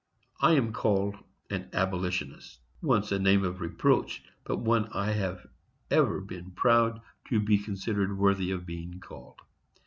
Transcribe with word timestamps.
I 0.39 0.53
am 0.53 0.73
called 0.73 1.13
an 1.51 1.69
Abolitionist; 1.73 2.59
once 2.81 3.11
a 3.11 3.19
name 3.19 3.43
of 3.43 3.61
reproach, 3.61 4.23
but 4.43 4.57
one 4.57 4.87
I 4.91 5.11
have 5.11 5.45
ever 5.91 6.19
been 6.21 6.49
proud 6.53 7.03
to 7.29 7.39
be 7.39 7.59
considered 7.59 8.17
worthy 8.17 8.49
of 8.49 8.65
being 8.65 8.99
called. 8.99 9.41